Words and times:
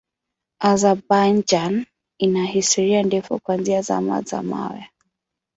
Azerbaijan 0.59 1.85
ina 2.19 2.45
historia 2.45 3.03
ndefu 3.03 3.39
kuanzia 3.39 3.81
Zama 3.81 4.21
za 4.21 4.43
Mawe. 4.43 4.89